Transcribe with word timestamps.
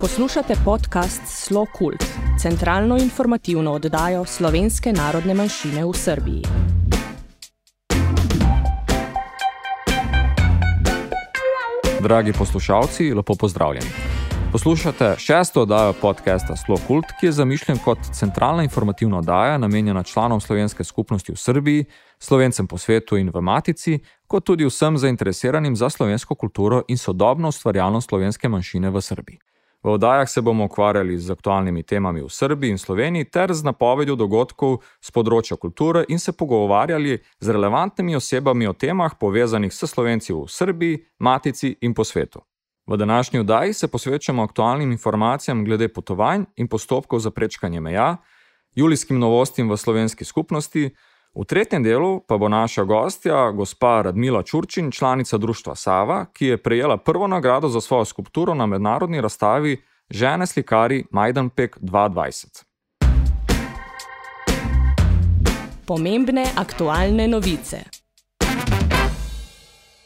Poslušate 0.00 0.54
podcast 0.64 1.22
Slo 1.26 1.66
Kult, 1.78 2.04
centralno 2.42 2.96
informativno 2.98 3.72
oddajo 3.72 4.24
slovenske 4.24 4.92
narodne 4.92 5.34
manjšine 5.34 5.84
v 5.84 5.92
Srbiji. 5.94 6.42
Dragi 12.02 12.32
poslušalci, 12.32 13.12
lepo 13.14 13.34
pozdravljeni. 13.34 13.90
Poslušate 14.52 15.14
šesto 15.18 15.62
oddajo 15.62 15.92
podcasta 15.92 16.56
Slo 16.56 16.76
Kult, 16.86 17.04
ki 17.20 17.26
je 17.26 17.32
zamišljen 17.32 17.78
kot 17.84 17.98
centralna 18.12 18.62
informativna 18.62 19.18
oddaja, 19.18 19.58
namenjena 19.58 20.02
članom 20.02 20.40
slovenske 20.40 20.84
skupnosti 20.84 21.32
v 21.32 21.36
Srbiji, 21.36 21.84
slovencem 22.18 22.66
po 22.66 22.78
svetu 22.78 23.16
in 23.16 23.30
v 23.34 23.40
Matici, 23.40 23.98
kot 24.26 24.44
tudi 24.44 24.64
vsem 24.64 24.98
zainteresiranim 24.98 25.76
za 25.76 25.90
slovensko 25.90 26.34
kulturo 26.34 26.82
in 26.88 26.98
sodobno 26.98 27.48
ustvarjalnost 27.48 28.08
slovenske 28.08 28.48
manjšine 28.48 28.90
v 28.90 29.00
Srbiji. 29.00 29.38
V 29.82 29.88
oddajah 29.88 30.28
se 30.28 30.40
bomo 30.40 30.64
ukvarjali 30.64 31.18
z 31.18 31.30
aktualnimi 31.30 31.82
temami 31.82 32.20
v 32.20 32.28
Srbiji 32.28 32.70
in 32.70 32.78
Sloveniji 32.78 33.24
ter 33.24 33.48
z 33.48 33.64
napovedjo 33.64 34.12
dogodkov 34.12 34.84
z 35.00 35.08
področja 35.08 35.56
kulture 35.56 36.04
in 36.08 36.20
se 36.20 36.36
pogovarjali 36.36 37.16
z 37.40 37.46
relevantnimi 37.48 38.16
osebami 38.16 38.68
o 38.68 38.76
temah 38.76 39.16
povezanih 39.16 39.72
s 39.72 39.88
Slovenci 39.88 40.36
v 40.36 40.44
Srbiji, 40.44 41.00
Matici 41.18 41.72
in 41.80 41.94
po 41.96 42.04
svetu. 42.04 42.44
V 42.86 42.96
današnji 42.96 43.40
oddaji 43.40 43.72
se 43.72 43.88
posvečamo 43.88 44.42
aktualnim 44.42 44.92
informacijam 44.92 45.64
glede 45.64 45.88
potovanj 45.88 46.44
in 46.56 46.68
postopkov 46.68 47.20
za 47.20 47.30
prečkanje 47.30 47.80
meja, 47.80 48.16
julijskim 48.74 49.18
novostim 49.18 49.70
v 49.70 49.76
slovenski 49.76 50.24
skupnosti, 50.24 50.90
V 51.30 51.44
tretjem 51.46 51.82
delu 51.82 52.20
pa 52.26 52.34
bo 52.38 52.48
naša 52.50 52.82
gostja, 52.82 53.50
gospa 53.54 54.02
Radmila 54.02 54.42
Čurčin, 54.42 54.90
članica 54.90 55.38
društva 55.38 55.74
Sava, 55.74 56.24
ki 56.32 56.46
je 56.46 56.56
prejela 56.56 56.96
prvo 56.96 57.26
nagrado 57.26 57.68
za 57.68 57.80
svojo 57.80 58.04
skulpturo 58.04 58.54
na 58.54 58.66
mednarodni 58.66 59.20
razstavi 59.20 59.76
Žene 60.10 60.46
slikari 60.46 61.04
Majdanpek 61.10 61.78
2020. 61.80 62.64
Pomembne 65.86 66.46
aktualne 66.56 67.28
novice. 67.28 67.78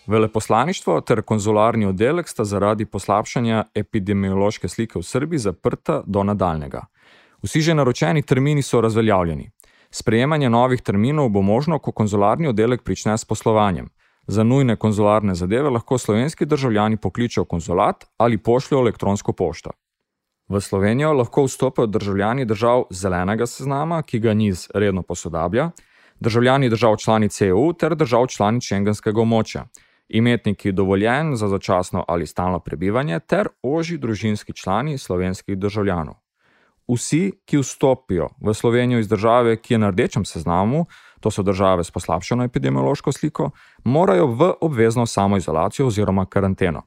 Veleposlaništvo 0.06 1.00
ter 1.00 1.22
konzularni 1.22 1.86
oddelek 1.86 2.28
sta 2.28 2.44
zaradi 2.44 2.84
poslabšanja 2.84 3.64
epidemiološke 3.74 4.68
slike 4.68 4.98
v 4.98 5.02
Srbiji 5.02 5.38
zaprta 5.38 6.02
do 6.06 6.22
nadaljnega. 6.22 6.84
Vsi 7.42 7.60
že 7.60 7.74
naročeni 7.74 8.22
termini 8.22 8.62
so 8.62 8.80
razveljavljeni. 8.80 9.50
Sprejemanje 9.94 10.50
novih 10.50 10.80
terminov 10.82 11.28
bo 11.30 11.42
možno, 11.42 11.78
ko 11.78 11.92
konzularni 11.92 12.48
oddelek 12.50 12.82
prične 12.82 13.18
s 13.18 13.24
poslovanjem. 13.24 13.90
Za 14.26 14.42
nujne 14.42 14.74
konzularne 14.76 15.34
zadeve 15.34 15.70
lahko 15.70 15.98
slovenski 15.98 16.46
državljani 16.46 16.96
pokličejo 16.96 17.44
konzulat 17.44 18.04
ali 18.16 18.38
pošljajo 18.38 18.80
elektronsko 18.80 19.32
pošto. 19.32 19.70
V 20.48 20.60
Slovenijo 20.60 21.12
lahko 21.12 21.44
vstopajo 21.44 21.86
državljani 21.86 22.44
držav 22.44 22.82
zelenega 22.90 23.46
seznama, 23.46 24.02
ki 24.02 24.18
ga 24.18 24.34
NIZ 24.34 24.66
redno 24.74 25.02
posodablja, 25.02 25.70
državljani 26.20 26.70
držav 26.70 26.96
članic 26.96 27.40
EU 27.40 27.72
ter 27.72 27.94
držav 27.94 28.26
članic 28.26 28.64
šengenskega 28.64 29.20
območja, 29.20 29.64
imetniki 30.08 30.72
dovoljen 30.72 31.36
za 31.36 31.48
začasno 31.48 32.04
ali 32.08 32.26
stalno 32.26 32.58
prebivanje 32.58 33.20
ter 33.20 33.48
oži 33.62 33.98
družinski 33.98 34.52
člani 34.52 34.98
slovenskih 34.98 35.58
državljanov 35.58 36.23
vsi, 36.88 37.32
ki 37.44 37.58
vstopijo 37.58 38.28
v 38.40 38.54
Slovenijo 38.54 38.98
iz 38.98 39.08
države, 39.08 39.56
ki 39.56 39.74
je 39.74 39.78
na 39.78 39.90
rdečem 39.90 40.24
seznamu, 40.24 40.86
to 41.20 41.30
so 41.30 41.42
države 41.42 41.84
s 41.84 41.90
poslabšano 41.90 42.44
epidemiološko 42.44 43.12
sliko, 43.12 43.50
morajo 43.84 44.26
v 44.26 44.52
obvezno 44.60 45.06
samoizolacijo 45.06 45.86
oziroma 45.86 46.26
karanteno. 46.26 46.82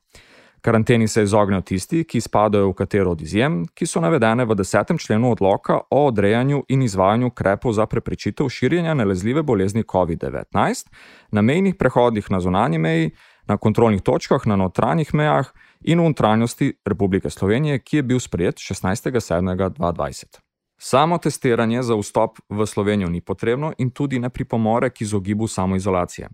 Karanteni 0.62 1.08
se 1.08 1.24
izognejo 1.24 1.62
tisti, 1.62 2.04
ki 2.04 2.22
spadajo 2.22 2.70
v 2.70 2.74
katero 2.74 3.12
od 3.12 3.22
izjem, 3.22 3.62
ki 3.74 3.86
so 3.88 4.02
navedene 4.02 4.46
v 4.46 4.56
desetem 4.58 4.98
členu 4.98 5.32
odloka 5.32 5.80
o 5.90 6.08
odrejanju 6.08 6.64
in 6.70 6.82
izvajanju 6.82 7.28
ukrepov 7.28 7.74
za 7.74 7.86
preprečitev 7.86 8.50
širjenja 8.50 8.94
nalezljive 8.94 9.44
bolezni 9.44 9.84
COVID-19 9.84 10.88
na 11.32 11.42
mejnih 11.42 11.76
prehodih 11.76 12.32
na 12.32 12.40
zunanji 12.40 12.78
meji, 12.78 13.12
na 13.48 13.58
kontrolnih 13.58 14.02
točkah 14.02 14.48
na 14.48 14.56
notranjih 14.56 15.14
mejah 15.14 15.52
in 15.82 16.00
v 16.00 16.10
notranjosti 16.10 16.74
Republike 16.86 17.30
Slovenije, 17.30 17.80
ki 17.80 17.98
je 17.98 18.04
bil 18.04 18.20
sprejet 18.20 18.56
16.7.2020. 18.56 20.40
Samo 20.78 21.18
testiranje 21.18 21.82
za 21.84 21.96
vstop 21.96 22.38
v 22.50 22.66
Slovenijo 22.66 23.10
ni 23.10 23.22
potrebno 23.22 23.74
in 23.78 23.90
tudi 23.90 24.20
ne 24.20 24.30
pripomore 24.30 24.90
k 24.90 25.02
izogibu 25.02 25.48
samoizolacije. 25.48 26.30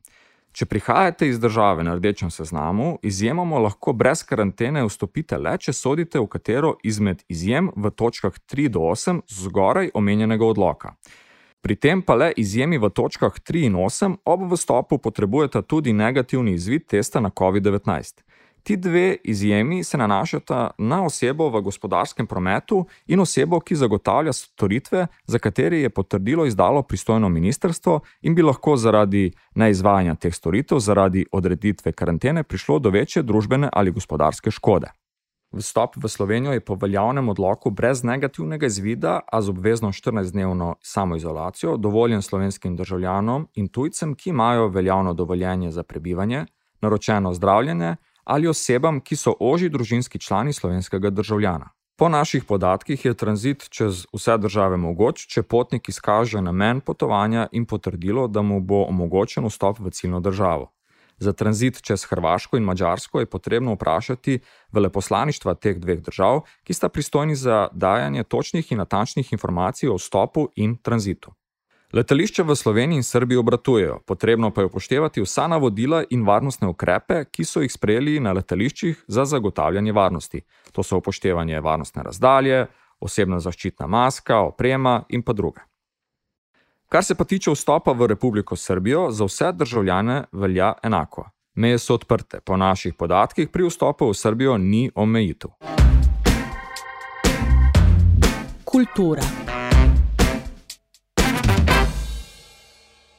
Če 0.54 0.66
prihajate 0.66 1.28
iz 1.28 1.40
države 1.40 1.84
na 1.84 1.96
rdečem 1.96 2.30
seznamu, 2.32 3.00
izjemoma 3.02 3.58
lahko 3.58 3.94
brez 3.94 4.22
karantene 4.24 4.84
vstopite 4.86 5.40
le, 5.42 5.56
če 5.58 5.74
sodite 5.74 6.20
v 6.22 6.28
katero 6.30 6.76
izmed 6.84 7.24
izjem 7.26 7.72
v 7.76 7.90
točkah 7.90 8.36
3 8.54 8.68
do 8.76 8.84
8 8.92 9.24
zgoraj 9.26 9.90
omenjenega 9.98 10.46
odloka. 10.46 10.94
Pri 11.64 11.76
tem 11.76 12.02
pa 12.04 12.16
le 12.20 12.34
izjemi 12.36 12.76
v 12.76 12.90
točkah 12.92 13.40
3 13.40 13.72
in 13.72 13.76
8 13.80 14.18
ob 14.28 14.42
vstopu 14.52 14.98
potrebujete 15.00 15.62
tudi 15.64 15.94
negativni 15.96 16.52
izvid 16.60 16.92
testa 16.92 17.24
na 17.24 17.30
COVID-19. 17.32 18.20
Ti 18.64 18.76
dve 18.78 19.16
izjemi 19.24 19.84
se 19.84 19.98
nanašata 19.98 20.72
na 20.78 21.06
osebo 21.06 21.48
v 21.50 21.62
gospodarskem 21.62 22.28
prometu 22.28 22.86
in 23.08 23.20
osebo, 23.20 23.60
ki 23.60 23.76
zagotavlja 23.76 24.34
storitve, 24.34 25.08
za 25.28 25.40
katere 25.40 25.80
je 25.80 25.90
potrdilo 25.90 26.46
izdalo 26.46 26.84
pristojno 26.84 27.30
ministrstvo 27.30 28.00
in 28.22 28.36
bi 28.36 28.42
lahko 28.42 28.76
zaradi 28.76 29.32
neizvajanja 29.56 30.16
teh 30.16 30.36
storitev, 30.36 30.80
zaradi 30.80 31.26
odreditve 31.32 31.92
karantene, 31.92 32.44
prišlo 32.44 32.80
do 32.80 32.90
večje 32.90 33.24
družbene 33.24 33.70
ali 33.72 33.92
gospodarske 33.92 34.52
škode. 34.52 34.92
Vstop 35.54 35.96
v 36.02 36.10
Slovenijo 36.10 36.54
je 36.54 36.60
po 36.66 36.76
veljavnem 36.76 37.30
odloku 37.30 37.70
brez 37.70 38.04
negativnega 38.04 38.66
izvida, 38.66 39.20
a 39.32 39.42
z 39.42 39.50
obvezno 39.50 39.92
14-dnevno 39.92 40.76
samoizolacijo, 40.82 41.78
dovoljen 41.78 42.22
slovenskim 42.22 42.76
državljanom 42.76 43.48
in 43.54 43.68
tujcem, 43.68 44.16
ki 44.16 44.30
imajo 44.30 44.68
veljavno 44.68 45.14
dovoljenje 45.14 45.72
za 45.72 45.84
prebivanje, 45.84 46.46
naročeno 46.82 47.34
zdravljenje 47.34 47.96
ali 48.24 48.48
osebam, 48.48 49.00
ki 49.00 49.16
so 49.16 49.34
oži 49.40 49.70
družinski 49.70 50.20
člani 50.20 50.54
slovenskega 50.54 51.10
državljana. 51.10 51.70
Po 51.96 52.10
naših 52.10 52.44
podatkih 52.44 53.06
je 53.06 53.14
tranzit 53.14 53.70
čez 53.70 54.06
vse 54.14 54.38
države 54.38 54.78
mogoč, 54.78 55.28
če 55.28 55.44
potnik 55.44 55.90
izkaže 55.90 56.42
namen 56.42 56.82
potovanja 56.82 57.48
in 57.52 57.66
potrdilo, 57.66 58.28
da 58.28 58.42
mu 58.42 58.62
bo 58.62 58.86
omogočen 58.90 59.46
vstop 59.46 59.80
v 59.80 59.92
ciljno 59.92 60.20
državo. 60.20 60.72
Za 61.20 61.34
tranzit 61.34 61.82
čez 61.82 62.06
Hrvaško 62.06 62.58
in 62.58 62.64
Mačarsko 62.64 63.20
je 63.20 63.26
potrebno 63.26 63.74
vprašati 63.74 64.40
veleposlaništva 64.72 65.54
teh 65.54 65.80
dveh 65.80 66.02
držav, 66.02 66.42
ki 66.64 66.74
sta 66.74 66.90
pristojni 66.90 67.36
za 67.36 67.68
dajanje 67.72 68.24
točnih 68.24 68.72
in 68.72 68.78
natančnih 68.78 69.34
informacij 69.34 69.90
o 69.90 69.96
vstopu 69.96 70.50
in 70.56 70.78
tranzitu. 70.78 71.34
Letališče 71.94 72.44
v 72.44 72.56
Sloveniji 72.56 72.98
in 72.98 73.04
Srbiji 73.04 73.38
obratujejo, 73.38 74.00
potrebno 74.06 74.50
pa 74.52 74.62
je 74.62 74.66
upoštevati 74.66 75.22
vsa 75.22 75.48
navodila 75.48 76.04
in 76.10 76.24
varnostne 76.26 76.68
ukrepe, 76.68 77.26
ki 77.32 77.46
so 77.46 77.62
jih 77.62 77.72
sprejeli 77.72 78.20
na 78.20 78.34
letališčih 78.34 79.04
za 79.08 79.26
zagotavljanje 79.26 79.92
varnosti. 79.92 80.42
To 80.72 80.84
so 80.84 80.98
upoštevanje 80.98 81.62
varnostne 81.62 82.04
razdalje, 82.04 82.66
osebna 83.00 83.40
zaščitna 83.40 83.88
maska, 83.88 84.40
oprema 84.40 85.04
in 85.10 85.22
pa 85.22 85.34
druge. 85.34 85.62
Kar 86.94 87.04
se 87.04 87.16
pa 87.16 87.24
tiče 87.24 87.52
vstopa 87.52 87.92
v 87.92 88.06
Republiko 88.08 88.56
Srbijo, 88.56 89.12
za 89.12 89.26
vse 89.26 89.52
državljane 89.52 90.24
velja 90.32 90.74
enako. 90.84 91.30
Meje 91.56 91.80
so 91.80 91.94
odprte, 91.94 92.40
po 92.46 92.58
naših 92.58 92.94
podatkih 92.94 93.50
pri 93.50 93.66
vstopu 93.66 94.12
v 94.12 94.14
Srbijo 94.14 94.58
ni 94.58 94.92
omejitev. 94.96 95.50
Kultura. 98.64 99.22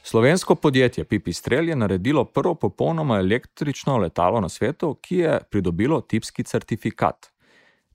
Slovensko 0.03 0.55
podjetje 0.55 1.03
Pipistrel 1.03 1.69
je 1.69 1.75
naredilo 1.75 2.25
prvo 2.25 2.55
popolnoma 2.55 3.19
električno 3.19 3.97
letalo 3.97 4.41
na 4.41 4.49
svetu, 4.49 4.93
ki 5.01 5.15
je 5.15 5.39
pridobilo 5.51 6.01
tipski 6.01 6.43
certifikat. 6.43 7.34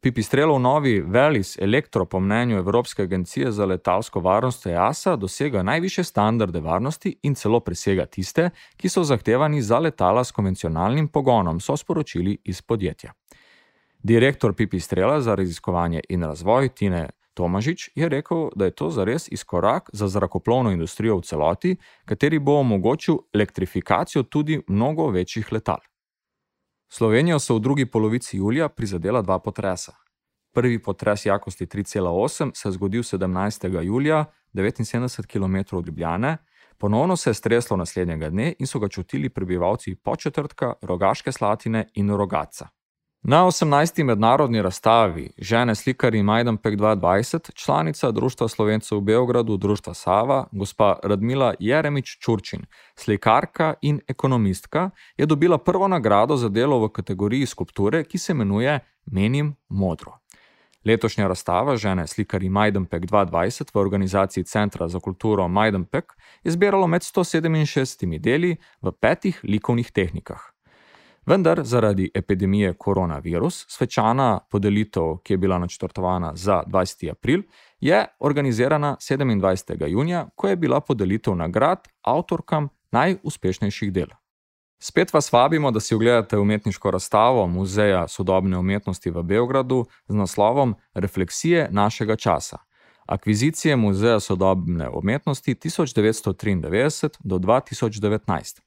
Pipistrelov 0.03 0.57
novi 0.61 1.01
Velis 1.01 1.59
Elektro 1.61 2.07
po 2.07 2.21
mnenju 2.21 2.57
Evropske 2.57 3.03
agencije 3.03 3.51
za 3.53 3.65
letalsko 3.65 4.21
varnost 4.21 4.67
EASA 4.67 5.17
dosega 5.17 5.63
najviše 5.63 6.05
standarde 6.05 6.61
varnosti 6.61 7.19
in 7.23 7.35
celo 7.35 7.61
presega 7.61 8.07
tiste, 8.07 8.51
ki 8.77 8.89
so 8.89 9.05
zahtevani 9.05 9.63
za 9.63 9.79
letala 9.79 10.25
s 10.25 10.33
konvencionalnim 10.33 11.09
pogonom, 11.09 11.61
so 11.61 11.77
sporočili 11.77 12.39
iz 12.45 12.63
podjetja. 12.63 13.13
Direktor 14.03 14.55
Pipistrela 14.55 15.21
za 15.21 15.35
raziskovanje 15.35 16.01
in 16.09 16.25
razvoj 16.25 16.69
Tine 16.69 17.11
Tomažič 17.35 17.91
je 17.95 18.09
rekel, 18.09 18.49
da 18.57 18.65
je 18.65 18.71
to 18.71 18.91
zares 18.91 19.29
izkorak 19.29 19.91
za 19.93 20.09
zrakoplovno 20.09 20.71
industrijo 20.71 21.17
v 21.17 21.23
celoti, 21.23 21.77
kateri 22.05 22.39
bo 22.39 22.57
omogočil 22.61 23.19
elektrifikacijo 23.35 24.23
tudi 24.23 24.63
mnogo 24.69 25.11
večjih 25.11 25.53
letal. 25.53 25.90
Slovenijo 26.93 27.39
so 27.39 27.55
v 27.57 27.61
drugi 27.61 27.87
polovici 27.87 28.37
julija 28.37 28.69
prizadela 28.69 29.23
dva 29.23 29.39
potresa. 29.39 29.93
Prvi 30.53 30.83
potres 30.83 31.27
jakosti 31.27 31.67
3,8 31.67 32.51
se 32.55 32.69
je 32.69 32.73
zgodil 32.73 33.03
17. 33.03 33.83
julija, 33.83 34.25
79 34.55 35.27
km 35.27 35.77
od 35.77 35.87
Ljubljane, 35.87 36.37
ponovno 36.79 37.17
se 37.17 37.31
je 37.31 37.35
streslo 37.35 37.77
naslednjega 37.77 38.31
dne 38.31 38.55
in 38.59 38.67
so 38.67 38.79
ga 38.79 38.89
čutili 38.89 39.29
prebivalci 39.29 39.95
Početrtka, 39.95 40.73
Rogaške 40.83 41.33
Slatine 41.33 41.89
in 41.95 42.11
Rogaca. 42.11 42.69
Na 43.23 43.47
18. 43.47 44.05
mednarodni 44.05 44.63
razstavi 44.63 45.31
žene 45.39 45.75
slikari 45.75 46.23
Majdanpek 46.23 46.75
2020, 46.75 47.51
članica 47.55 48.11
Društva 48.11 48.49
Slovencev 48.49 48.99
v 48.99 49.01
Beogradu, 49.01 49.57
Društva 49.57 49.95
Sava, 49.95 50.47
gospa 50.53 50.97
Radmila 51.03 51.55
Jeremič 51.59 52.19
Čurčin, 52.19 52.65
slikarka 52.97 53.75
in 53.83 54.01
ekonomistka, 54.09 54.91
je 55.17 55.27
dobila 55.27 55.59
prvo 55.59 55.89
nagrado 55.89 56.37
za 56.37 56.49
delo 56.49 56.79
v 56.81 56.89
kategoriji 56.89 57.47
skulpture, 57.47 58.05
ki 58.05 58.19
se 58.19 58.33
imenuje 58.33 58.79
Menim 59.07 59.55
modro. 59.69 60.13
Letošnja 60.85 61.29
razstava 61.29 61.77
žene 61.77 62.07
slikari 62.07 62.49
Majdanpek 62.49 63.05
2020 63.07 63.75
v 63.75 63.79
organizaciji 63.79 64.45
Centra 64.45 64.89
za 64.89 65.01
kulturo 65.01 65.49
Majdanpek 65.49 66.13
je 66.45 66.51
zbiralo 66.51 66.87
med 66.87 67.03
167 67.03 68.19
deli 68.19 68.57
v 68.83 68.93
petih 68.93 69.41
likovnih 69.45 69.93
tehnikah. 69.93 70.50
Vendar 71.27 71.61
zaradi 71.65 72.11
epidemije 72.15 72.75
koronavirus, 72.75 73.67
svečana 73.69 74.41
podelitev, 74.51 75.17
ki 75.25 75.33
je 75.33 75.39
bila 75.39 75.59
načrtovana 75.59 76.33
za 76.35 76.63
20. 76.67 77.11
april, 77.11 77.43
je 77.81 78.07
organizirana 78.21 78.97
27. 79.01 79.87
junija, 79.87 80.29
ko 80.35 80.49
je 80.49 80.57
bila 80.57 80.81
podelitev 80.81 81.37
nagrad 81.37 81.89
avtorkam 82.03 82.69
najuspešnejših 82.93 83.93
del. 83.93 84.09
Spet 84.83 85.13
vas 85.13 85.33
vabimo, 85.33 85.71
da 85.71 85.81
si 85.81 85.95
ogledate 85.95 86.39
umetniško 86.39 86.91
razstavo 86.91 87.47
Muzeja 87.47 88.09
sodobne 88.09 88.59
umetnosti 88.59 89.11
v 89.11 89.23
Beogradu 89.23 89.85
z 90.09 90.15
naslovom 90.15 90.75
Refleksije 90.95 91.69
našega 91.71 92.17
časa. 92.17 92.59
Akvizicije 93.07 93.77
Muzeja 93.77 94.21
sodobne 94.21 94.89
umetnosti 94.89 95.55
1993 95.55 97.09
do 97.25 97.39
2019. 97.39 98.61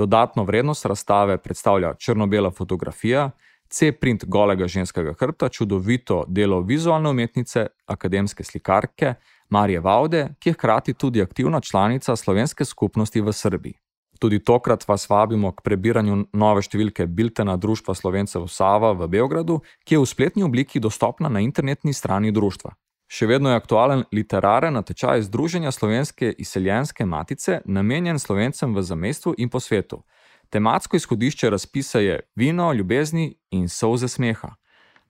Dodatno 0.00 0.44
vrednost 0.44 0.86
razstave 0.86 1.36
predstavlja 1.38 1.94
črno-bela 1.94 2.50
fotografija, 2.50 3.30
C-print 3.68 4.24
golega 4.24 4.66
ženskega 4.66 5.12
hrbta, 5.20 5.48
čudovito 5.48 6.22
delo 6.28 6.60
vizualne 6.60 7.10
umetnice, 7.10 7.66
akademske 7.86 8.44
slikarke 8.44 9.14
Marije 9.50 9.80
Vaude, 9.80 10.22
ki 10.40 10.48
je 10.48 10.52
hkrati 10.52 10.94
tudi 10.94 11.22
aktivna 11.22 11.60
članica 11.60 12.16
slovenske 12.16 12.64
skupnosti 12.64 13.20
v 13.20 13.32
Srbiji. 13.32 13.74
Tudi 14.18 14.38
tokrat 14.44 14.88
vas 14.88 15.08
vabimo 15.10 15.52
k 15.52 15.62
prebiranju 15.68 16.16
nove 16.32 16.64
številke 16.64 17.06
Biltena 17.06 17.56
Društva 17.56 17.94
Slovencev 17.94 18.48
Sava 18.48 18.94
v 18.96 19.08
Beogradu, 19.08 19.60
ki 19.84 19.98
je 19.98 20.00
v 20.00 20.08
spletni 20.08 20.48
obliki 20.48 20.80
dostopna 20.80 21.28
na 21.28 21.44
internetni 21.44 21.92
strani 21.92 22.32
društva. 22.32 22.72
Še 23.10 23.26
vedno 23.26 23.50
je 23.50 23.58
aktualen 23.58 24.04
literaren 24.14 24.76
natečaj 24.78 25.24
Združenja 25.26 25.72
slovenske 25.74 26.28
izseljenske 26.38 27.02
matice, 27.06 27.56
namenjen 27.64 28.18
slovencem 28.22 28.74
v 28.74 28.84
zamestvu 28.86 29.32
in 29.38 29.48
po 29.50 29.58
svetu. 29.60 30.04
Tematsko 30.50 30.96
izhodišče 30.96 31.50
razpisa 31.50 31.98
je 31.98 32.20
Vino, 32.38 32.68
ljubezni 32.72 33.32
in 33.50 33.68
solze 33.68 34.08
smeha. 34.08 34.52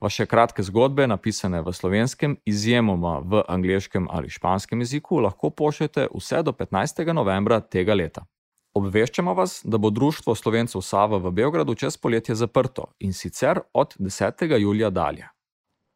Vaše 0.01 0.25
kratke 0.25 0.63
zgodbe, 0.65 1.05
napisane 1.07 1.61
v 1.61 1.73
slovenskem, 1.73 2.33
izjemoma 2.45 3.19
v 3.19 3.43
angliškem 3.47 4.07
ali 4.09 4.33
španskem 4.33 4.81
jeziku, 4.81 5.19
lahko 5.21 5.49
pošljete 5.49 6.07
vse 6.09 6.41
do 6.41 6.51
15. 6.57 7.03
novembra 7.13 7.59
tega 7.61 7.93
leta. 7.93 8.25
Obveščamo 8.73 9.35
vas, 9.37 9.59
da 9.63 9.77
bo 9.77 9.93
Društvo 9.93 10.35
slovencev 10.35 10.81
Sava 10.81 11.21
v 11.21 11.31
Beogradu 11.31 11.75
čez 11.75 12.01
poletje 12.01 12.35
zaprto 12.35 12.87
in 12.99 13.13
sicer 13.13 13.61
od 13.73 13.93
10. 13.99 14.57
julija 14.57 14.89
dalje. 14.89 15.29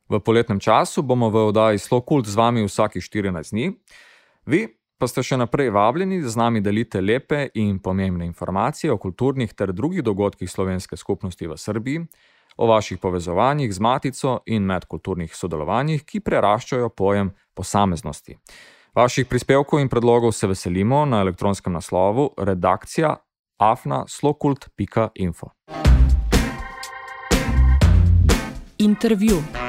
V 0.06 0.20
poletnem 0.22 0.62
času 0.62 1.02
bomo 1.02 1.34
v 1.34 1.50
oddaji 1.50 1.82
Slow 1.82 2.06
Cult 2.06 2.30
z 2.30 2.38
vami 2.38 2.62
vsakih 2.62 3.02
14 3.02 3.50
dni. 3.52 3.74
Vi 4.46 4.70
pa 5.02 5.10
ste 5.10 5.26
še 5.26 5.36
naprej 5.42 5.74
vabljeni, 5.74 6.22
da 6.22 6.30
z 6.30 6.38
nami 6.38 6.62
delite 6.62 7.02
lepe 7.02 7.50
in 7.58 7.80
pomembne 7.82 8.26
informacije 8.30 8.94
o 8.94 9.02
kulturnih 9.02 9.52
ter 9.54 9.74
drugih 9.74 10.06
dogodkih 10.06 10.50
slovenske 10.50 10.98
skupnosti 10.98 11.48
v 11.48 11.58
Srbiji, 11.58 12.06
o 12.58 12.70
vaših 12.70 13.02
povezovanjih 13.02 13.74
z 13.74 13.80
matico 13.82 14.40
in 14.46 14.64
medkulturnih 14.64 15.34
sodelovanjih, 15.36 16.06
ki 16.06 16.22
preraščajo 16.22 16.94
pojem 16.94 17.34
posameznosti. 17.58 18.38
Vaših 18.96 19.28
prispevkov 19.28 19.82
in 19.82 19.90
predlogov 19.90 20.32
se 20.32 20.48
veselimo 20.48 21.04
na 21.06 21.26
elektronskem 21.26 21.74
naslovu 21.74 22.30
redakcija 22.38 23.18
afna.slokult.info. 23.58 25.52
Intervju. 28.78 29.65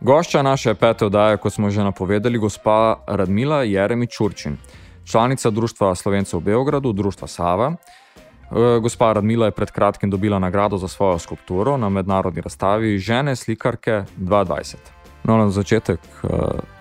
Gošča 0.00 0.42
naše 0.42 0.74
pete 0.74 1.06
oddaje, 1.06 1.36
kot 1.36 1.52
smo 1.52 1.70
že 1.70 1.82
napovedali, 1.82 2.38
gospa 2.38 3.02
Radmila 3.06 3.62
Jeremič 3.62 4.14
Čurčin, 4.14 4.56
članica 5.04 5.50
Društva 5.50 5.94
Slovencev 5.94 6.38
v 6.38 6.44
Beogradu, 6.44 6.92
Društva 6.92 7.28
Sava. 7.28 7.72
E, 7.72 8.78
gospa 8.80 9.12
Radmila 9.12 9.46
je 9.46 9.56
pred 9.58 9.70
kratkim 9.70 10.10
dobila 10.10 10.38
nagrado 10.38 10.78
za 10.78 10.88
svojo 10.88 11.18
skulpturo 11.18 11.76
na 11.76 11.88
mednarodni 11.88 12.40
razstavi 12.40 12.98
Žene 12.98 13.36
slikarke 13.36 14.04
2020. 14.16 14.76
No, 15.24 15.36
na 15.36 15.50
začetek, 15.50 16.00
e, 16.00 16.28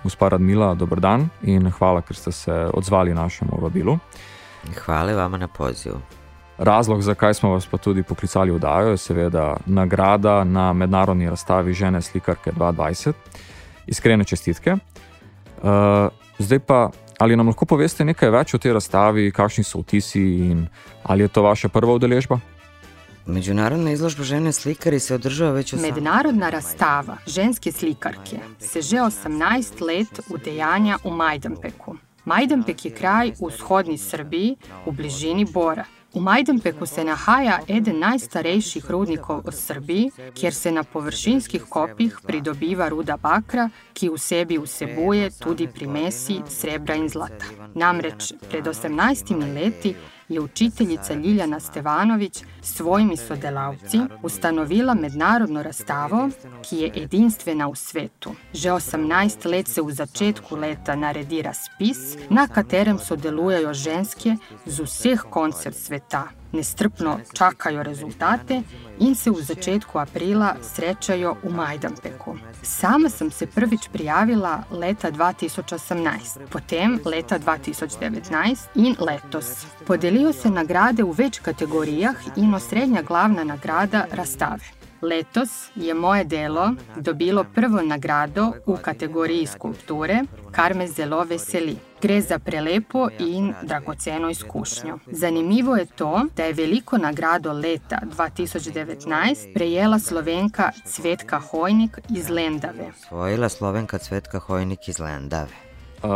gospa 0.03 0.29
Radmila, 0.29 0.73
dober 0.73 0.99
dan 0.99 1.29
in 1.41 1.71
hvala, 1.71 2.01
ker 2.01 2.15
ste 2.15 2.31
se 2.31 2.69
odzvali 2.73 3.13
našemu 3.13 3.57
vabilu. 3.61 3.97
Hvala 4.85 5.13
vam 5.13 5.39
na 5.39 5.47
pozivu. 5.47 5.97
Razlog, 6.57 7.01
zakaj 7.01 7.33
smo 7.33 7.49
vas 7.49 7.65
pa 7.65 7.77
tudi 7.77 8.03
poklicali 8.03 8.51
v 8.51 8.59
Dajo, 8.59 8.89
je 8.89 8.97
seveda 8.97 9.57
nagrada 9.65 10.43
na 10.43 10.73
mednarodni 10.73 11.29
razstavi 11.29 11.73
Žene 11.73 12.01
slikarke 12.01 12.51
2020. 12.51 13.13
Iskrene 13.87 14.23
čestitke. 14.23 14.71
Uh, 14.71 16.09
zdaj 16.39 16.59
pa, 16.59 16.89
ali 17.19 17.35
nam 17.35 17.47
lahko 17.47 17.65
poveste 17.65 18.05
nekaj 18.05 18.29
več 18.29 18.53
o 18.53 18.57
tej 18.57 18.73
razstavi, 18.73 19.31
kakšni 19.31 19.63
so 19.63 19.79
vtisi 19.79 20.21
in 20.21 20.67
ali 21.03 21.23
je 21.23 21.27
to 21.27 21.41
vaša 21.41 21.69
prva 21.69 21.93
udeležba? 21.93 22.39
Međunarodna 23.25 23.91
izložba 23.91 24.23
žene 24.23 24.51
slikari 24.51 24.99
se 24.99 25.15
održava 25.15 25.51
već 25.51 25.73
18... 25.73 25.81
Međunarodna 25.81 26.49
rastava 26.49 27.17
ženske 27.27 27.71
slikarke 27.71 28.39
se 28.59 28.81
že 28.81 28.97
18 28.97 29.81
let 29.81 30.19
udejanja 30.29 30.97
u 31.03 31.11
Majdanpeku. 31.11 31.95
Majdanpek 32.25 32.85
je 32.85 32.91
kraj 32.91 33.31
u 33.39 33.49
shodni 33.51 33.97
Srbiji, 33.97 34.55
u 34.85 34.91
bližini 34.91 35.45
Bora. 35.53 35.85
V 36.17 36.21
Majdenpeku 36.21 36.85
se 36.85 37.03
nahaja 37.03 37.59
eden 37.67 37.99
najstarejših 37.99 38.89
rudnikov 38.89 39.43
v 39.45 39.51
Srbiji, 39.53 40.11
kjer 40.33 40.53
se 40.53 40.71
na 40.71 40.83
površinskih 40.83 41.67
kopih 41.69 42.17
pridobiva 42.25 42.89
ruda 42.89 43.19
bakra, 43.21 43.69
ki 43.93 44.09
v 44.09 44.17
sebi 44.17 44.57
vsebuje 44.57 45.29
tudi 45.37 45.67
primesi 45.67 46.41
srebra 46.49 46.95
in 46.97 47.05
zlata. 47.09 47.45
Namreč 47.75 48.33
pred 48.49 48.65
18 48.65 49.53
leti 49.53 49.93
je 50.29 50.41
učiteljica 50.41 51.13
Ljiljana 51.13 51.59
Stevanović 51.59 52.43
s 52.61 52.75
svojimi 52.75 53.17
sodelavci 53.17 53.99
ustanovila 54.23 54.93
mednarodno 54.93 55.63
razstavo, 55.63 56.29
ki 56.69 56.77
je 56.77 56.91
edinstvena 57.03 57.67
v 57.67 57.75
svetu. 57.75 58.35
Že 58.53 58.69
18 58.69 59.49
let 59.51 59.67
se 59.67 59.81
v 59.81 59.91
začetku 59.91 60.55
leta 60.55 60.95
naredi 60.95 61.41
razpis, 61.41 62.17
na 62.29 62.47
katerem 62.47 62.99
sodelujejo 62.99 63.73
ženske 63.73 64.35
z 64.65 64.83
vseh 64.83 65.25
koncev 65.29 65.73
sveta. 65.73 66.27
Nestrpno 66.51 67.19
čakajo 67.33 67.83
rezultate 67.83 68.61
in 68.99 69.15
se 69.15 69.31
v 69.31 69.41
začetku 69.41 69.99
aprila 69.99 70.55
srečajo 70.61 71.35
v 71.43 71.53
Majdanpeku. 71.55 72.37
Sama 72.63 73.09
sem 73.09 73.31
se 73.31 73.47
prvič 73.47 73.89
prijavila 73.91 74.63
leta 74.71 75.11
2018, 75.11 76.47
potem 76.49 76.99
leta 77.05 77.39
2019 77.39 78.69
in 78.75 78.95
letos. 78.99 79.65
Podelijo 79.85 80.33
se 80.33 80.49
nagrade 80.49 81.03
v 81.03 81.11
več 81.17 81.39
kategorijah 81.39 82.15
in 82.35 82.53
osrednja 82.53 83.01
glavna 83.01 83.43
nagrada 83.43 84.05
razstave. 84.11 84.63
Letos 85.01 85.49
je 85.75 85.93
moje 85.93 86.23
delo 86.23 86.71
dobilo 86.95 87.43
prvo 87.43 87.81
nagrado 87.81 88.53
v 88.65 88.77
kategoriji 88.81 89.45
skulpture, 89.45 90.23
kar 90.51 90.73
me 90.73 90.87
zelo 90.87 91.23
veseli. 91.23 91.77
Gre 92.01 92.21
za 92.21 92.39
prelepo 92.39 93.07
in 93.19 93.53
dragoceno 93.63 94.29
izkušnjo. 94.29 94.99
Zanimivo 95.07 95.75
je 95.75 95.85
to, 95.85 96.25
da 96.35 96.43
je 96.43 96.53
veliko 96.53 96.97
nagrado 96.97 97.53
leta 97.53 97.99
2019 98.17 99.53
prejela 99.53 99.99
slovenka 99.99 100.71
Cvetka 100.85 101.39
Hojnik 101.39 101.99
iz 102.09 102.29
Lendave. 102.29 102.91
Svojila 103.07 103.49
slovenka 103.49 103.97
Cvetka 103.97 104.39
Hojnik 104.39 104.87
iz 104.87 104.99
Lendave. 104.99 105.67
Uh, 106.03 106.09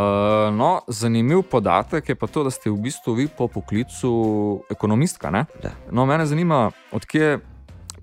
no, 0.54 0.82
zanimiv 0.88 1.42
podatek 1.42 2.10
je 2.10 2.16
pa 2.16 2.28
to, 2.28 2.44
da 2.44 2.52
ste 2.52 2.70
v 2.70 2.78
bistvu 2.78 3.14
vi 3.14 3.28
po 3.28 3.48
poklicu 3.48 4.64
ekonomistka. 4.70 5.46
No, 5.92 6.06
mene 6.06 6.26
zanima, 6.26 6.72
odkje 6.92 7.40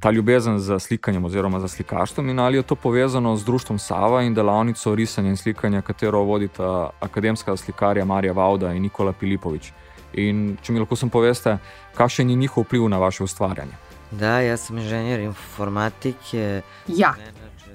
ta 0.00 0.10
ljubezen 0.10 0.58
za 0.58 0.78
slikanjem 0.78 1.24
oziroma 1.24 1.60
za 1.60 1.68
slikarstvom 1.68 2.28
in 2.28 2.38
ali 2.38 2.56
je 2.56 2.62
to 2.62 2.74
povezano 2.74 3.36
z 3.36 3.44
društvom 3.44 3.78
Sava 3.78 4.22
in 4.22 4.34
delavnico 4.34 4.94
risanja 4.94 5.28
in 5.28 5.36
slikanja, 5.36 5.82
katero 5.82 6.22
vodita 6.22 6.90
akademska 7.00 7.56
slikarja 7.56 8.04
Marija 8.04 8.32
Vauda 8.32 8.72
in 8.72 8.82
Nikola 8.82 9.12
Filipovič. 9.12 9.72
In 10.12 10.56
če 10.62 10.72
mi 10.72 10.80
lahko 10.80 10.96
sem 10.96 11.10
poveste, 11.10 11.58
kakšen 11.94 12.30
je 12.30 12.36
njihov 12.36 12.64
vpliv 12.64 12.88
na 12.88 12.98
vaše 12.98 13.24
ustvarjanje? 13.24 13.76
Da, 14.10 14.40
jaz 14.40 14.60
sem 14.66 14.78
inženir 14.78 15.20
informatike. 15.20 16.62
Ja, 16.88 17.14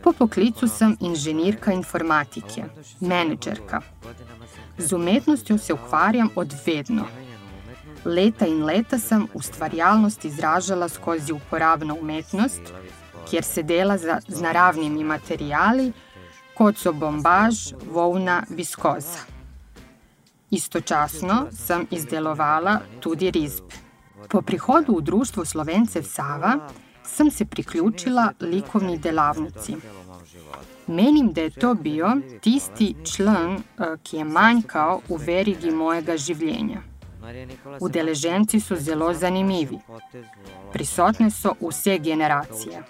po 0.04 0.14
poklicu 0.14 0.68
sem 0.68 0.98
inženirka 1.00 1.74
informatike, 1.74 2.66
menedžerka. 3.00 3.82
Z 4.78 4.94
umetnostjo 4.94 5.58
se 5.58 5.74
ukvarjam 5.74 6.30
od 6.36 6.56
vedno. 6.66 7.06
Leta 8.06 8.46
in 8.46 8.64
leta 8.66 9.00
sem 9.00 9.28
ustvarjalnost 9.34 10.26
izražala 10.26 10.90
skozi 10.90 11.34
uporabno 11.34 11.96
umetnost, 12.02 12.62
kjer 13.30 13.44
se 13.44 13.64
dela 13.64 13.98
za, 13.98 14.20
z 14.28 14.42
naravnimi 14.42 15.04
materijali, 15.04 15.92
kot 16.58 16.78
so 16.78 16.94
bombaž, 16.94 17.74
volna, 17.92 18.44
viskoza. 18.50 19.24
Istočasno 20.52 21.48
sem 21.52 21.88
izdelovala 21.92 22.80
tudi 23.00 23.32
risbe. 23.32 23.74
Po 24.30 24.42
prihodu 24.42 24.98
v 24.98 25.02
društvo 25.02 25.46
Slovencev 25.46 26.04
Sava 26.04 26.70
sem 27.04 27.32
se 27.32 27.46
priključila 27.46 28.34
likovni 28.40 28.98
delavnici. 28.98 29.76
Menim, 30.88 31.32
da 31.34 31.42
je 31.42 31.50
to 31.50 31.74
bil 31.74 32.06
tisti 32.42 32.96
člen, 33.04 33.56
eh, 33.56 33.96
ki 34.04 34.18
je 34.18 34.24
manjkal 34.24 35.02
v 35.10 35.18
verigi 35.26 35.72
mojega 35.72 36.18
življenja. 36.18 36.93
Udeleženci 37.80 38.60
so 38.60 38.76
zelo 38.76 39.14
zanimivi. 39.14 39.80
Prisotne 40.74 41.32
so 41.32 41.54
vse 41.62 41.98
generacije. 41.98 42.84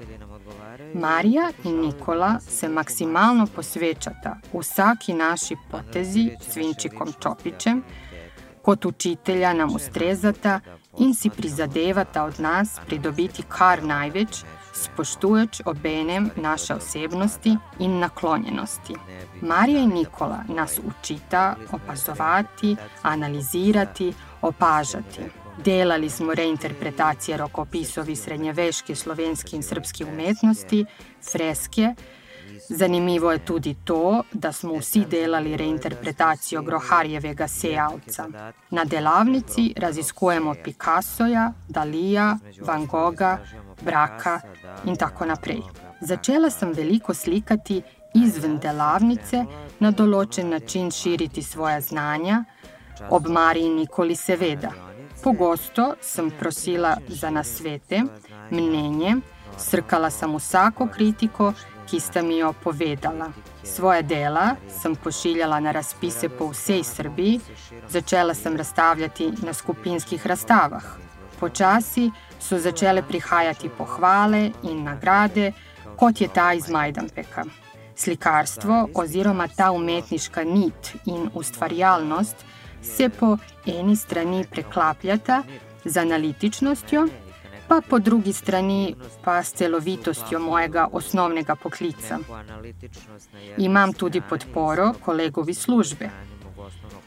Marija 0.93 1.51
in 1.63 1.81
Nikola 1.81 2.39
se 2.39 2.69
maksimalno 2.69 3.47
posvečata 3.55 4.37
vsaki 4.53 5.13
naši 5.13 5.55
potezi 5.71 6.31
s 6.49 6.55
Vinčikom 6.55 7.13
Čopičem, 7.19 7.83
kot 8.61 8.85
učitelja 8.85 9.53
nam 9.53 9.75
ustrezata 9.75 10.59
in 10.99 11.13
si 11.13 11.29
prizadevata 11.29 12.23
od 12.23 12.39
nas 12.39 12.79
pridobiti 12.85 13.43
kar 13.49 13.83
največ, 13.83 14.43
spoštujoč 14.73 15.61
obenem 15.65 16.29
naše 16.35 16.73
osebnosti 16.73 17.57
in 17.79 17.99
naklonjenosti. 17.99 18.95
Marija 19.41 19.79
in 19.79 19.89
Nikola 19.89 20.43
nas 20.47 20.79
učita 20.83 21.55
opazovati, 21.71 22.75
analizirati, 23.01 24.13
opažati. 24.41 25.21
Delali 25.57 26.09
smo 26.09 26.33
reinterpretacije 26.33 27.37
rokopisov 27.37 28.09
iz 28.09 28.23
srednjeveške 28.23 28.95
slovenske 28.95 29.55
in 29.55 29.63
srpske 29.63 30.05
umetnosti, 30.05 30.85
freske. 31.31 31.95
Zanimivo 32.75 33.31
je 33.31 33.45
tudi 33.45 33.75
to, 33.83 34.23
da 34.33 34.51
smo 34.51 34.73
vsi 34.73 35.05
delali 35.05 35.57
reinterpretacijo 35.57 36.61
Groharjevega 36.61 37.47
sejavca. 37.47 38.27
Na 38.69 38.85
delavnici 38.85 39.73
raziskujemo 39.77 40.55
Picassoja, 40.63 41.51
Dalija, 41.67 42.37
Van 42.61 42.85
Gogha, 42.85 43.37
Braka 43.81 44.39
in 44.85 44.95
tako 44.95 45.25
naprej. 45.25 45.61
Začela 46.01 46.49
sem 46.49 46.71
veliko 46.73 47.13
slikati 47.13 47.81
izven 48.13 48.57
delavnice, 48.59 49.45
na 49.79 49.91
določen 49.91 50.49
način 50.49 50.91
širiti 50.91 51.41
svoje 51.41 51.81
znanja, 51.81 52.43
ob 53.09 53.27
Mariji 53.27 53.69
nikoli 53.69 54.15
seveda. 54.15 54.71
Pogosto 55.23 55.93
sem 56.01 56.31
prosila 56.39 56.97
za 57.07 57.29
nasvete, 57.29 58.01
mnenje, 58.51 59.15
srkala 59.57 60.09
sem 60.09 60.35
vsako 60.35 60.87
kritiko, 60.87 61.53
ki 61.89 61.99
sta 61.99 62.21
mi 62.21 62.37
jo 62.37 62.53
povedala. 62.63 63.31
Svoje 63.63 64.03
dela 64.03 64.55
sem 64.81 64.95
pošiljala 64.95 65.59
na 65.59 65.71
razpise 65.71 66.29
po 66.29 66.49
vsej 66.51 66.83
Srbiji, 66.83 67.39
začela 67.89 68.33
sem 68.33 68.57
razstavljati 68.57 69.31
na 69.41 69.53
skupinskih 69.53 70.27
razstavah. 70.27 70.83
Počasi 71.39 72.11
so 72.39 72.59
začele 72.59 73.01
prihajati 73.01 73.69
pohvale 73.69 74.51
in 74.63 74.83
nagrade, 74.83 75.51
kot 75.97 76.21
je 76.21 76.27
ta 76.27 76.53
iz 76.53 76.69
Majdanpeka. 76.69 77.43
Slikarstvo 77.95 78.89
oziroma 78.95 79.47
ta 79.47 79.71
umetniška 79.71 80.43
nit 80.43 80.95
in 81.05 81.29
ustvarjalnost 81.33 82.35
se 82.81 83.09
po 83.09 83.37
eni 83.65 83.95
strani 83.95 84.45
preklapljata 84.51 85.43
z 85.85 85.97
analitičnostjo, 85.97 87.07
pa 87.73 87.81
po 87.81 87.99
drugi 87.99 88.33
strani 88.33 88.95
pa 89.23 89.43
s 89.43 89.53
celovitostjo 89.53 90.39
mojega 90.39 90.87
osnovnega 90.91 91.55
poklica. 91.55 92.19
Imam 93.57 93.93
tudi 93.93 94.21
podporo 94.29 94.93
kolegovi 95.05 95.53
službe. 95.53 96.09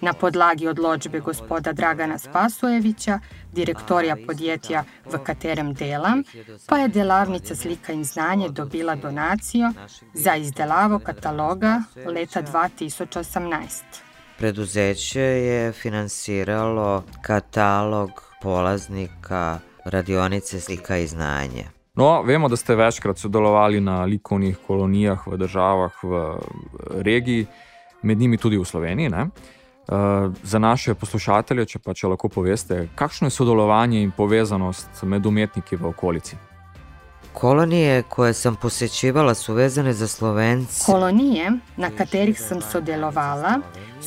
Na 0.00 0.12
podlagi 0.12 0.68
odločbe 0.68 1.20
gospoda 1.20 1.72
Dragana 1.72 2.18
Spasojeviča, 2.18 3.20
direktorja 3.52 4.16
podjetja, 4.26 4.84
v 5.04 5.18
katerem 5.18 5.72
delam, 5.74 6.24
pa 6.66 6.78
je 6.78 6.88
delavnica 6.88 7.54
slika 7.54 7.92
in 7.92 8.04
znanje 8.04 8.48
dobila 8.48 8.94
donacijo 8.96 9.72
za 10.14 10.36
izdelavo 10.36 10.98
kataloga 10.98 11.82
leta 12.06 12.42
2018. 12.42 13.82
Preduzeće 14.38 15.20
je 15.20 15.72
finansiralo 15.72 17.04
katalog 17.22 18.10
polaznika 18.42 19.58
radionice 19.86 20.60
slika 20.60 20.96
in 20.96 21.08
znanje. 21.08 21.64
No, 21.94 22.22
vemo, 22.22 22.48
da 22.48 22.56
ste 22.56 22.74
večkrat 22.74 23.18
sodelovali 23.18 23.80
na 23.80 24.04
likovnih 24.04 24.56
kolonijah 24.66 25.26
v 25.26 25.36
državah 25.36 25.92
v 26.02 26.38
regiji, 27.00 27.46
med 28.02 28.18
njimi 28.18 28.36
tudi 28.36 28.58
v 28.58 28.64
Sloveniji. 28.64 29.08
Ne? 29.08 29.22
Uh, 29.22 30.34
za 30.42 30.58
naše 30.58 30.94
poslušatelje, 30.94 31.64
če 31.66 31.78
pa 31.78 31.94
če 31.94 32.10
lahko 32.10 32.28
poveste, 32.28 32.88
kakšno 32.94 33.30
je 33.30 33.30
sodelovanje 33.30 34.02
in 34.02 34.10
povezanost 34.10 35.02
med 35.02 35.26
umetniki 35.26 35.76
v 35.76 35.86
okolici? 35.86 36.36
Kolonije, 37.40 38.02
koje 38.02 38.34
sam 38.34 38.56
posjećivala, 38.56 39.34
su 39.34 39.54
vezane 39.54 39.92
za 39.92 40.08
Slovence. 40.08 40.84
Kolonije, 40.86 41.52
na 41.76 41.90
katerih 41.90 42.40
sem 42.40 42.60
sodelovala, 42.72 43.60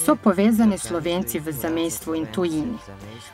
so 0.06 0.16
povezane 0.16 0.78
Slovenci 0.78 1.40
v 1.40 1.52
zamejstvu 1.52 2.16
in 2.16 2.26
tujini, 2.26 2.78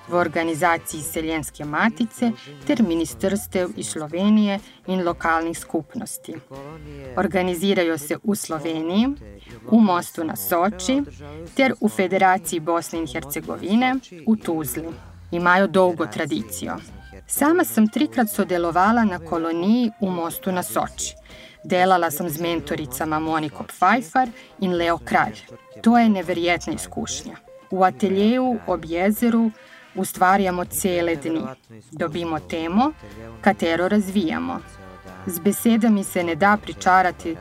v 0.08 0.14
organizaciji 0.14 1.02
Seljenske 1.02 1.66
matice 1.66 2.32
ter 2.68 2.84
ministrstev 2.84 3.70
iz 3.78 3.88
Slovenije 3.88 4.60
in 4.88 5.04
lokalnih 5.04 5.60
skupnosti. 5.60 6.36
Organizirajo 7.18 7.98
se 7.98 8.18
v 8.24 8.36
Sloveniji, 8.36 9.08
v 9.72 9.80
Mostu 9.80 10.24
na 10.24 10.36
Soči 10.36 11.02
ter 11.56 11.74
v 11.82 11.90
Federaciji 11.90 12.60
Bosne 12.60 13.00
in 13.00 13.08
Hercegovine 13.08 13.96
v 14.28 14.36
Tuzli. 14.44 14.92
Imajo 15.32 15.68
dolgo 15.68 16.06
tradicijo. 16.06 16.76
Sama 17.28 17.64
sem 17.64 17.88
trikrat 17.88 18.30
sodelovala 18.30 19.04
na 19.04 19.20
koloniji 19.20 19.92
v 20.02 20.10
Mostu 20.10 20.52
na 20.52 20.64
Soči. 20.64 21.16
Delala 21.64 22.12
sem 22.12 22.30
z 22.30 22.38
mentoricama 22.42 23.20
Moniko 23.20 23.64
Pfeiffer 23.64 24.30
in 24.60 24.78
Leo 24.78 24.98
Kralj. 24.98 25.42
To 25.82 25.98
je 25.98 26.10
neverjetna 26.10 26.74
izkušnja. 26.74 27.36
V 27.72 27.84
ateljeju 27.84 28.60
ob 28.68 28.86
jezeru 28.86 29.52
ustvarjamo 29.96 30.66
cele 30.66 31.16
dni. 31.16 31.42
Dobimo 31.92 32.40
temo, 32.40 32.92
katero 33.42 33.88
razvijamo. 33.88 34.60
Z 35.26 35.40
besedami 35.40 36.04
se 36.04 36.24
ne 36.24 36.36
da 36.36 36.58
pričarati 36.62 37.36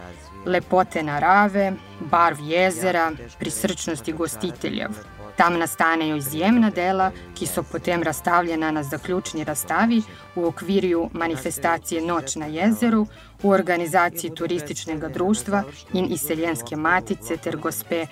lepote 0.47 1.03
narave, 1.03 1.73
barv 2.01 2.41
jezera, 2.41 3.13
prisrčnosti 3.39 4.13
gostiteljev. 4.13 4.91
Tam 5.37 5.59
nastanejo 5.59 6.17
izjemna 6.17 6.71
dela, 6.71 7.11
ki 7.35 7.47
so 7.47 7.63
potem 7.63 8.03
razstavljena 8.03 8.71
na 8.71 8.83
zaključni 8.83 9.45
razstavi 9.45 10.03
v 10.35 10.45
okviru 10.45 11.09
manifestacije 11.13 12.03
Noč 12.07 12.37
na 12.37 12.47
jezeru, 12.47 13.07
v 13.43 13.49
organizaciji 13.51 14.31
turističnega 14.35 15.09
društva 15.09 15.63
in 15.93 16.13
izseljenske 16.13 16.77
matice 16.77 17.37
ter 17.37 17.57
gospe 17.57 18.07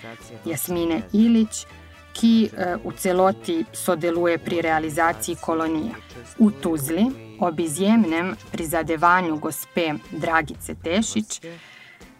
Jasmine 0.45 1.01
Ilič, 1.13 1.65
ki 2.13 2.33
eh, 2.45 2.75
v 2.85 2.91
celoti 2.97 3.63
sodeluje 3.73 4.37
pri 4.37 4.61
realizaciji 4.61 5.35
kolonije. 5.41 5.95
V 6.39 6.51
Tuzli, 6.61 7.05
ob 7.39 7.59
izjemnem 7.59 8.35
prizadevanju 8.51 9.37
gospe 9.37 9.93
Dragice 10.11 10.75
Tešič, 10.75 11.39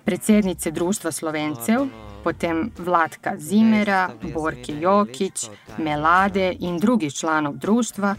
predsednice 0.05 0.71
Društva 0.71 1.11
Slovencev, 1.11 1.87
potem 2.23 2.71
Vladka 2.77 3.37
Zimera, 3.37 4.09
Borke 4.33 4.73
Jokić, 4.79 5.49
Melade 5.77 6.55
in 6.59 6.77
drugih 6.77 7.13
članov 7.13 7.53
društva, 7.53 8.15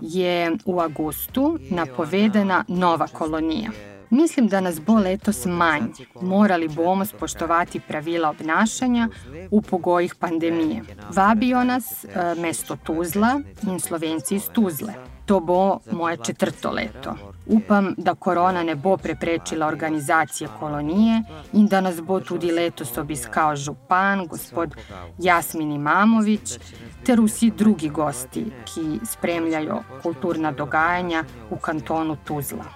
je 0.00 0.50
v 0.66 0.80
avgustu 0.80 1.58
napovedana 1.70 2.64
nova 2.68 3.06
kolonija. 3.06 3.70
Mislim, 4.10 4.48
da 4.48 4.60
nas 4.60 4.80
bo 4.80 4.94
letos 4.94 5.46
manj. 5.46 5.82
Morali 6.20 6.68
bomo 6.68 7.04
spoštovati 7.04 7.80
pravila 7.80 8.30
obnašanja 8.30 9.08
v 9.50 9.62
pogojih 9.70 10.14
pandemije. 10.14 10.82
Vabijo 11.14 11.64
nas 11.64 12.04
eh, 12.04 12.34
mesto 12.38 12.76
Tuzla 12.76 13.40
in 13.62 13.80
Slovenci 13.80 14.34
iz 14.34 14.48
Tuzle. 14.52 15.09
To 15.30 15.40
bo 15.40 15.78
moje 15.92 16.16
četrto 16.16 16.70
leto. 16.70 17.14
Upam, 17.46 17.94
da 17.98 18.14
korona 18.14 18.62
ne 18.62 18.74
bo 18.74 18.96
preprečila 18.96 19.66
organizacije 19.66 20.48
kolonije 20.60 21.22
in 21.52 21.66
da 21.66 21.80
nas 21.80 22.00
bo 22.02 22.20
tudi 22.20 22.52
letos 22.52 22.98
obiskal 22.98 23.56
župan, 23.56 24.26
gospod 24.26 24.74
Jasmin 25.18 25.72
Imamovič, 25.72 26.58
ter 27.06 27.20
vsi 27.20 27.50
drugi 27.50 27.88
gosti, 27.88 28.44
ki 28.64 29.00
spremljajo 29.06 29.82
kulturna 30.02 30.52
dogajanja 30.52 31.24
v 31.50 31.58
kantonu 31.62 32.16
Tuzla. 32.24 32.66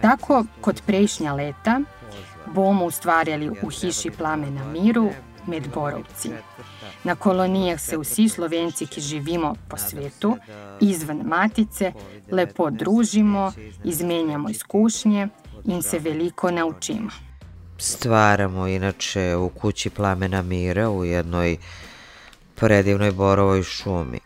Tako 0.00 0.44
kot 0.60 0.82
prejšnja 0.86 1.34
leta, 1.34 1.80
bomo 2.54 2.84
ustvarjali 2.84 3.48
v 3.48 3.70
hiši 3.80 4.10
Plame 4.10 4.50
na 4.50 4.64
miru 4.64 5.08
med 5.46 5.68
borovci. 5.74 6.30
Na 7.04 7.14
kolonijah 7.14 7.80
se 7.80 7.96
vsi 7.98 8.28
slovenci, 8.28 8.86
ki 8.86 9.00
živimo 9.00 9.54
po 9.68 9.76
svetu, 9.76 10.36
izven 10.80 11.22
matice, 11.24 11.92
lepo 12.30 12.70
družimo, 12.70 13.52
izmenjamo 13.84 14.50
izkušnje 14.50 15.28
in 15.64 15.82
se 15.82 15.98
veliko 15.98 16.50
naučimo. 16.50 17.10
Stvaramo 17.78 18.66
inače 18.66 19.36
u 19.36 19.48
kući 19.48 19.90
plamena 19.90 20.42
mira 20.42 20.90
u 20.90 21.04
jednoj 21.04 21.56
predivnoj 22.54 23.12
borovoj 23.12 23.62
šumi. 23.62 24.20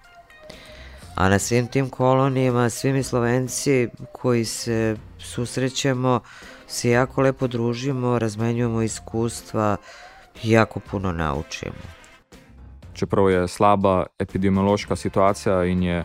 A 1.15 1.29
na 1.29 1.39
svim 1.39 1.67
tim 1.67 1.91
kolonijama, 1.91 2.71
svi 2.71 2.93
mi 2.93 3.03
Slovenci 3.03 3.89
koji 4.13 4.45
se 4.45 4.97
susrećemo, 5.19 6.21
se 6.67 6.91
jako 6.91 7.21
lepo 7.21 7.47
družimo, 7.47 8.19
razmenjujemo 8.19 8.83
iskustva, 8.83 9.77
jako 10.43 10.81
puno 10.81 11.13
naučimo. 11.13 11.83
Čeprav 12.95 13.31
je 13.31 13.49
slaba 13.49 14.07
epidemiološka 14.19 14.97
situacija 14.97 15.65
in 15.65 15.83
je 15.83 16.05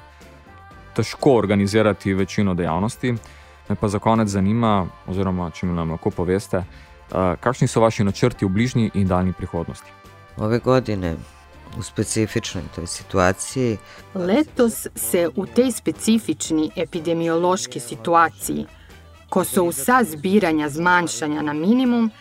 težko 0.96 1.36
organizirati 1.36 2.14
večino 2.14 2.54
dejavnosti, 2.54 3.16
me 3.70 3.76
pa 3.76 3.88
za 3.88 4.00
konec 4.00 4.30
zanima, 4.30 4.88
oziroma 5.08 5.52
če 5.52 5.66
mi 5.66 5.74
nam 5.74 5.92
lahko 5.92 6.10
poveste, 6.10 6.64
kakšni 7.40 7.68
so 7.68 7.82
vaši 7.82 8.04
načrti 8.04 8.46
v 8.46 8.50
bližnji 8.50 8.92
in 8.94 9.08
daljni 9.08 9.34
prihodnosti. 9.34 9.92
Ove 10.38 10.60
godine 10.60 11.16
u 11.78 11.84
specifičnoj 11.84 12.64
toj 12.76 12.88
situaciji. 12.88 13.78
Letos 14.16 14.88
se 14.96 15.30
u 15.36 15.46
tej 15.46 15.72
specifični 15.72 16.72
epidemiološki 16.76 17.80
situaciji, 17.80 18.66
ko 19.30 19.44
so 19.44 19.66
vsa 19.68 20.04
zbiranja 20.04 20.70
zmanjšanja 20.70 21.42
na 21.42 21.54
minimum, 21.54 22.12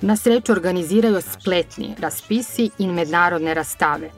na 0.00 0.16
srečo 0.16 0.52
organizirajo 0.52 1.20
spletni 1.20 1.94
razpisi 1.98 2.70
in 2.78 2.90
mednarodne 2.90 3.54
razstave, 3.54 4.10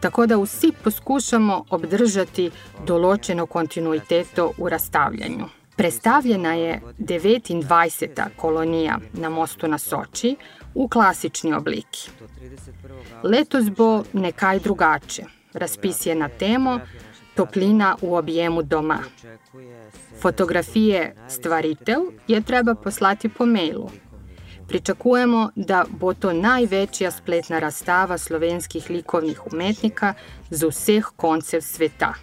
tako 0.00 0.26
da 0.26 0.36
vsi 0.36 0.72
poskušamo 0.84 1.64
obdržati 1.70 2.50
določeno 2.86 3.46
kontinuiteto 3.46 4.52
v 4.58 4.68
razstavljanju. 4.68 5.48
Predstavljena 5.76 6.52
je 6.54 6.80
29. 6.98 8.28
kolonija 8.36 8.98
na 9.12 9.28
mostu 9.28 9.68
na 9.68 9.78
Soči 9.78 10.36
v 10.74 10.88
klasični 10.88 11.52
obliki. 11.52 12.10
Letos 13.22 13.70
bo 13.70 14.04
nekaj 14.12 14.60
drugače. 14.60 15.24
Razpis 15.54 16.06
je 16.06 16.14
na 16.14 16.28
temo 16.28 16.80
Toplina 17.34 17.96
v 18.02 18.12
objemu 18.14 18.62
doma. 18.62 18.98
Fotografije 20.20 21.14
stvaritev 21.28 22.00
je 22.28 22.40
treba 22.40 22.74
poslati 22.74 23.28
po 23.28 23.46
mailu. 23.46 23.90
Pričakujemo, 24.72 25.50
da 25.56 25.84
bo 26.00 26.14
to 26.14 26.30
največja 26.32 27.10
spletna 27.10 27.58
razstava 27.58 28.16
slovenskih 28.18 28.86
likovnih 28.90 29.42
umetnika 29.52 30.14
z 30.50 30.68
vseh 30.70 31.10
koncev 31.16 31.60
sveta. 31.60 32.14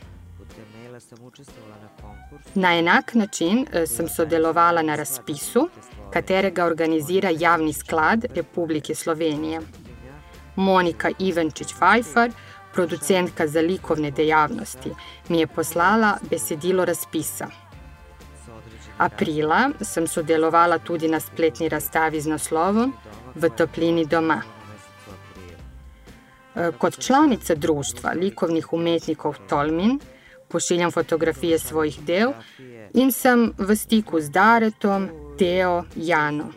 Na 2.56 2.74
enak 2.78 3.14
način 3.14 3.66
eh, 3.72 3.86
sem 3.86 4.10
sodelovala 4.10 4.82
na 4.82 4.96
razpisu, 4.96 5.68
katerega 6.14 6.66
organizira 6.66 7.30
Javni 7.30 7.74
sklad 7.74 8.26
Republike 8.36 8.96
Slovenije. 8.96 9.62
Monika 10.56 11.10
Ivančič-Fajfar, 11.20 12.32
producentka 12.74 13.48
za 13.48 13.62
likovne 13.62 14.12
dejavnosti, 14.12 14.90
mi 15.28 15.40
je 15.40 15.48
poslala 15.48 16.18
besedilo 16.30 16.86
razpisa. 16.86 17.69
Aprila 19.00 19.70
sem 19.82 20.08
sodelovala 20.08 20.80
tudi 20.80 21.08
na 21.08 21.20
spletni 21.20 21.70
razstavi 21.70 22.22
z 22.22 22.28
naslovom 22.28 22.94
V 23.36 23.50
toplini 23.50 24.06
doma. 24.06 24.42
Eh, 26.56 26.72
kot 26.78 27.00
članica 27.00 27.56
društva 27.56 28.12
likovnih 28.12 28.74
umetnikov 28.74 29.38
Tolmin 29.50 30.00
pošiljam 30.48 30.92
fotografije 30.92 31.60
svojih 31.60 32.00
del 32.04 32.32
in 32.94 33.12
sem 33.12 33.54
v 33.58 33.76
stiku 33.76 34.20
z 34.20 34.30
Daretom, 34.30 35.10
Teo, 35.38 35.84
Jano. 35.96 36.50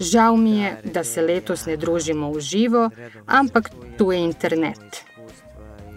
Žal 0.00 0.36
mi 0.36 0.58
je, 0.58 0.80
da 0.84 1.04
se 1.04 1.22
letos 1.22 1.66
ne 1.66 1.76
družimo 1.76 2.30
v 2.32 2.40
živo, 2.40 2.90
ampak 3.26 3.70
tu 3.98 4.12
je 4.12 4.18
internet. 4.18 5.04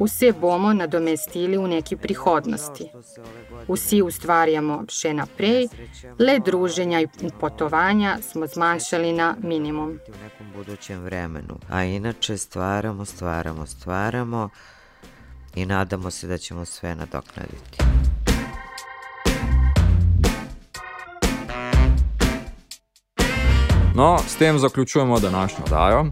Vse 0.02 0.32
bomo 0.32 0.74
nadomestili 0.74 1.58
v 1.58 1.68
neki 1.68 1.96
prihodnosti. 1.96 2.90
Vsi 3.68 4.02
ustvarjamo 4.02 4.80
še 4.90 5.14
naprej, 5.14 5.68
le 6.20 6.40
druženja 6.40 7.04
in 7.06 7.30
potovanja 7.40 8.18
smo 8.22 8.48
zmanjšali 8.48 9.14
na 9.14 9.36
minimum. 9.44 10.00
V 10.08 10.24
nekom 10.24 10.48
budućem 10.56 11.04
vremenu. 11.04 11.60
A 11.70 11.84
inače 11.84 12.38
stvaramo, 12.38 13.06
stvaramo, 13.06 13.66
stvaramo 13.66 14.50
i 15.56 15.66
nadamo 15.66 16.12
se 16.12 16.28
da 16.28 16.38
ćemo 16.38 16.66
sve 16.66 16.96
nadoknaditi. 16.96 17.78
No, 23.96 24.18
s 24.28 24.36
tem 24.36 24.60
zaključujemo 24.60 25.20
današnjo 25.20 25.66
dajo. 25.70 26.06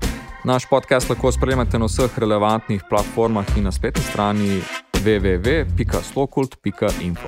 Naš 0.43 0.65
podcast 0.69 1.10
lahko 1.10 1.32
spremljate 1.32 1.80
na 1.80 1.86
vseh 1.86 2.19
relevantnih 2.19 2.84
platformah 2.89 3.45
in 3.58 3.63
na 3.63 3.71
spletni 3.71 4.04
strani 4.04 4.62
www.slokult.info. 4.93 7.28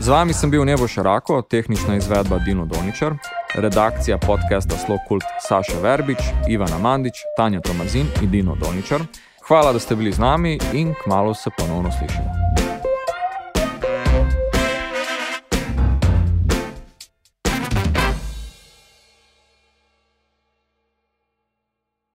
Z 0.00 0.08
vami 0.08 0.34
sem 0.34 0.50
bil 0.50 0.64
Nebo 0.64 0.88
Šarako, 0.88 1.42
tehnična 1.42 1.96
izvedba 1.96 2.38
Dino 2.38 2.66
Doničar, 2.66 3.14
redakcija 3.54 4.18
podcasta 4.18 4.76
Slokult 4.76 5.24
Saša 5.48 5.78
Verbič, 5.82 6.18
Ivana 6.48 6.78
Mandič, 6.78 7.14
Tanja 7.36 7.60
Tomazin 7.60 8.06
in 8.22 8.30
Dino 8.30 8.54
Doničar. 8.54 9.00
Hvala, 9.48 9.72
da 9.72 9.78
ste 9.78 9.96
bili 9.96 10.12
z 10.12 10.18
nami 10.18 10.58
in 10.72 10.94
kmalo 11.04 11.34
se 11.34 11.50
ponovno 11.58 11.90
slišimo. 11.98 12.51